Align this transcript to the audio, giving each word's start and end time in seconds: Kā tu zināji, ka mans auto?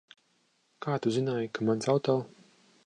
Kā 0.85 0.95
tu 1.03 1.13
zināji, 1.19 1.53
ka 1.59 1.71
mans 1.71 1.91
auto? 1.95 2.21